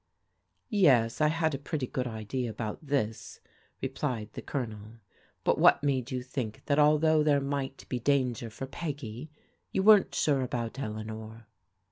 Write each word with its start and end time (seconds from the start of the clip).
"Yes, 0.87 1.21
I 1.21 1.27
had 1.27 1.53
a 1.53 1.59
pretty 1.59 1.85
good 1.85 2.07
idea 2.07 2.49
about 2.49 2.79
this," 2.83 3.39
replied 3.83 4.29
the 4.33 4.41
Colonel," 4.41 4.93
but 5.43 5.59
what 5.59 5.83
made 5.83 6.09
you 6.09 6.23
think 6.23 6.63
that 6.65 6.79
although 6.79 7.21
there 7.21 7.39
might 7.39 7.87
be 7.87 7.99
danger 7.99 8.49
for 8.49 8.65
Peggy, 8.65 9.29
you 9.71 9.83
weren't 9.83 10.15
sure 10.15 10.41
about 10.41 10.79
Eleanor?" 10.79 11.45